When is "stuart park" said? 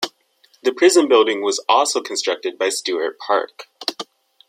2.69-3.67